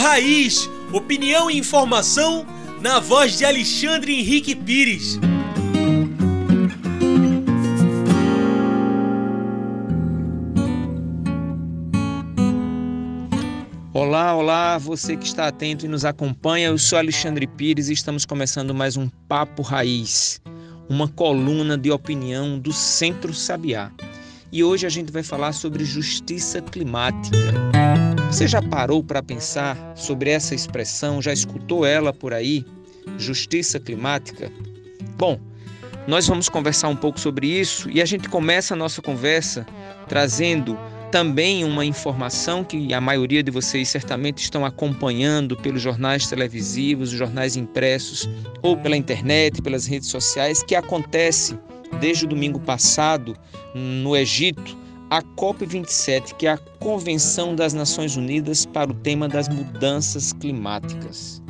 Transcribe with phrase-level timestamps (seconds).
[0.00, 2.46] Raiz, opinião e informação
[2.80, 5.20] na voz de Alexandre Henrique Pires.
[13.92, 16.68] Olá, olá, você que está atento e nos acompanha.
[16.68, 20.40] Eu sou Alexandre Pires e estamos começando mais um Papo Raiz,
[20.88, 23.92] uma coluna de opinião do Centro Sabiá.
[24.50, 27.36] E hoje a gente vai falar sobre justiça climática.
[28.30, 31.20] Você já parou para pensar sobre essa expressão?
[31.20, 32.64] Já escutou ela por aí?
[33.18, 34.52] Justiça climática?
[35.18, 35.38] Bom,
[36.06, 39.66] nós vamos conversar um pouco sobre isso e a gente começa a nossa conversa
[40.08, 40.78] trazendo
[41.10, 47.56] também uma informação que a maioria de vocês certamente estão acompanhando pelos jornais televisivos, jornais
[47.56, 48.30] impressos
[48.62, 51.58] ou pela internet, pelas redes sociais, que acontece
[51.98, 53.36] desde o domingo passado
[53.74, 54.78] no Egito,
[55.10, 61.42] a COP27, que é a Convenção das Nações Unidas para o tema das mudanças climáticas.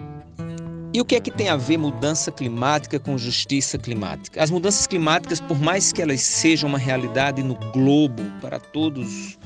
[0.94, 4.42] E o que é que tem a ver mudança climática com justiça climática?
[4.42, 9.38] As mudanças climáticas, por mais que elas sejam uma realidade no globo para todos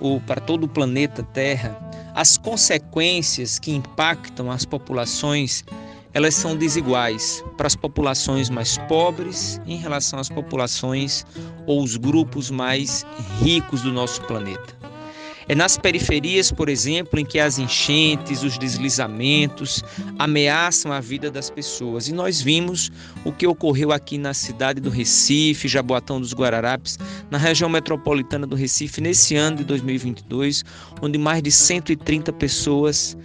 [0.00, 1.78] ou para todo o planeta Terra,
[2.14, 5.64] as consequências que impactam as populações
[6.14, 11.24] elas são desiguais para as populações mais pobres em relação às populações
[11.66, 13.04] ou os grupos mais
[13.40, 14.82] ricos do nosso planeta.
[15.48, 19.82] É nas periferias, por exemplo, em que as enchentes, os deslizamentos
[20.18, 22.08] ameaçam a vida das pessoas.
[22.08, 22.90] E nós vimos
[23.24, 26.98] o que ocorreu aqui na cidade do Recife, Jaboatão dos Guararapes,
[27.30, 30.64] na região metropolitana do Recife, nesse ano de 2022,
[31.00, 33.16] onde mais de 130 pessoas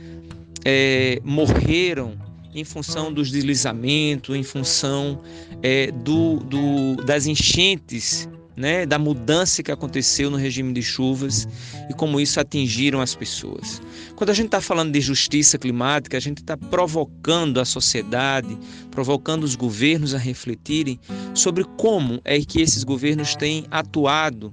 [0.65, 5.22] é, morreram em função dos deslizamentos, em função
[5.62, 11.48] é, do, do, das enchentes, né, da mudança que aconteceu no regime de chuvas
[11.88, 13.80] e como isso atingiram as pessoas.
[14.16, 18.58] Quando a gente está falando de justiça climática, a gente está provocando a sociedade,
[18.89, 21.00] provocando os governos a refletirem
[21.36, 24.52] sobre como é que esses governos têm atuado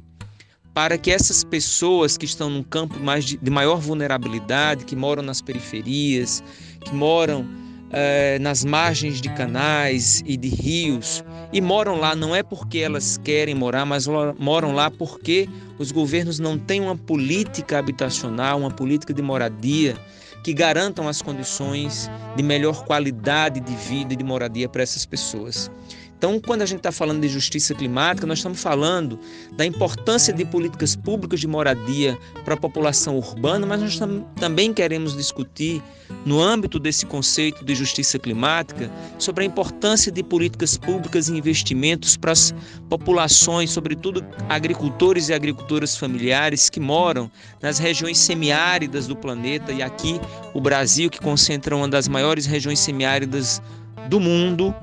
[0.75, 5.23] para que essas pessoas que estão num campo mais de, de maior vulnerabilidade, que moram
[5.23, 6.43] nas periferias,
[6.85, 7.47] que moram
[7.97, 13.17] eh, nas margens de canais e de rios e moram lá não é porque elas
[13.19, 14.07] querem morar, mas
[14.39, 19.97] moram lá porque os governos não têm uma política habitacional, uma política de moradia
[20.43, 25.71] que garantam as condições de melhor qualidade de vida e de moradia para essas pessoas.
[26.17, 29.19] Então, quando a gente está falando de justiça climática, nós estamos falando
[29.57, 34.73] da importância de políticas públicas de moradia para a população urbana, mas nós tam também
[34.73, 35.83] queremos discutir,
[36.25, 42.17] no âmbito desse conceito de justiça climática, sobre a importância de políticas públicas e investimentos
[42.17, 42.55] para as
[42.89, 47.31] populações, sobretudo agricultores e agricultoras familiares que moram
[47.61, 50.21] nas regiões semiáridas do planeta e aqui
[50.55, 53.61] o Brasil, que concentra uma das maiores regiões semiáridas
[54.09, 54.75] do mundo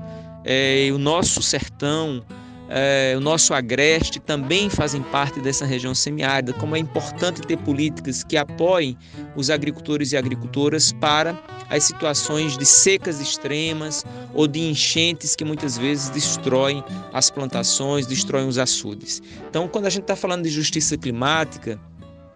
[0.44, 2.24] é, o nosso sertão,
[2.68, 8.24] é, o nosso agreste também fazem parte dessa região semiárida, como é importante ter políticas
[8.24, 8.96] que apoiem
[9.36, 11.38] os agricultores e agricultoras para
[11.68, 16.82] as situações de secas extremas ou de enchentes que muitas vezes destroem
[17.12, 19.22] as plantações, destroem os açudes.
[19.48, 21.78] Então, quando a gente está falando de justiça climática,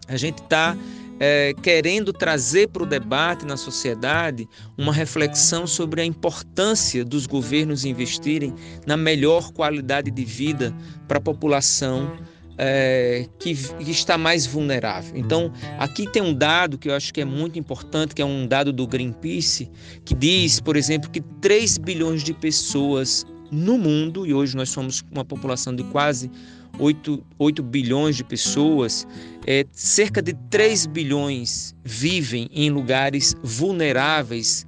[0.09, 0.77] a gente está
[1.19, 7.85] é, querendo trazer para o debate na sociedade uma reflexão sobre a importância dos governos
[7.85, 8.55] investirem
[8.87, 10.75] na melhor qualidade de vida
[11.09, 12.17] para a população
[12.59, 15.13] é, que, que, está mais vulnerável.
[15.15, 18.47] Então, aqui tem um dado que eu acho que é muito importante, que é um
[18.47, 19.71] dado do Greenpeace,
[20.05, 25.05] que diz, por exemplo, que 3 bilhões de pessoas no mundo, e hoje nós somos
[25.11, 26.31] uma população de quase
[26.79, 29.07] 8, 8 bilhões de pessoas,
[29.47, 34.67] é, cerca de 3 bilhões vivem em lugares vulneráveis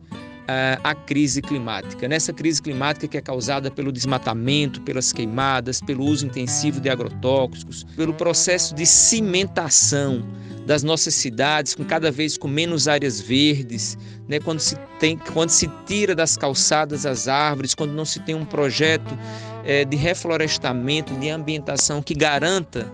[0.82, 2.09] à crise climática.
[2.09, 7.84] Nessa crise climática que é causada pelo desmatamento, pelas queimadas, pelo uso intensivo de agrotóxicos,
[7.97, 10.25] pelo processo de cimentação
[10.64, 13.96] das nossas cidades, com cada vez com menos áreas verdes,
[14.28, 14.38] né?
[14.38, 18.44] quando, se tem, quando se tira das calçadas as árvores, quando não se tem um
[18.44, 19.19] projeto
[19.64, 22.90] é, de reflorestamento, de ambientação que garanta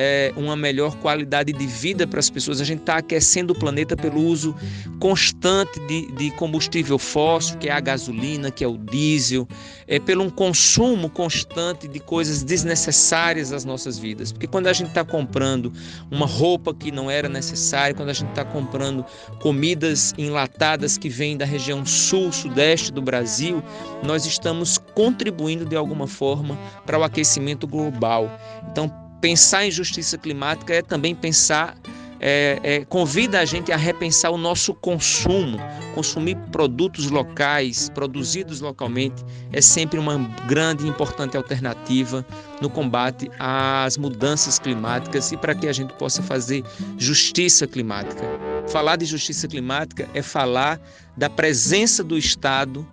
[0.00, 2.60] é, uma melhor qualidade de vida para as pessoas.
[2.60, 4.54] A gente está aquecendo o planeta pelo uso
[5.00, 9.48] constante de, de, combustível fóssil, que é a gasolina, que é o diesel,
[9.88, 14.30] é pelo um consumo constante de coisas desnecessárias às nossas vidas.
[14.30, 15.72] Porque quando a gente está comprando
[16.08, 19.04] uma roupa que não era necessária, quando a gente está comprando
[19.40, 23.60] comidas enlatadas que vêm da região sul, sudeste do Brasil,
[24.04, 26.56] nós estamos contribuindo de alguma forma
[26.86, 28.30] para o aquecimento global.
[28.70, 31.76] Então, pensar em justiça climática é também pensar
[32.20, 35.58] é, é, convida a gente a repensar o nosso consumo.
[35.94, 42.24] Consumir produtos locais, produzidos localmente, é sempre uma grande e importante alternativa
[42.60, 46.64] no combate às mudanças climáticas e para que a gente possa fazer
[46.96, 48.22] justiça climática.
[48.68, 50.80] Falar de justiça climática é falar
[51.16, 52.86] da presença do Estado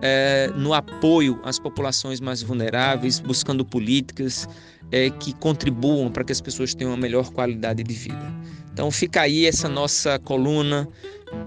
[0.00, 4.48] é, no apoio às populações mais vulneráveis, buscando políticas
[4.92, 8.32] é, que contribuam para que as pessoas tenham uma melhor qualidade de vida.
[8.72, 10.88] Então fica aí essa nossa coluna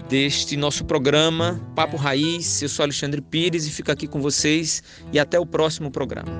[0.08, 2.60] deste nosso programa Papo Raiz.
[2.60, 4.82] Eu sou Alexandre Pires e fico aqui com vocês
[5.12, 6.30] e até o próximo programa.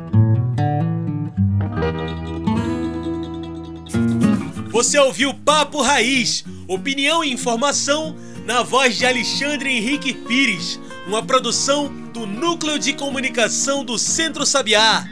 [4.71, 8.15] Você ouviu Papo Raiz, opinião e informação
[8.45, 15.05] na voz de Alexandre Henrique Pires, uma produção do Núcleo de Comunicação do Centro Sabiá.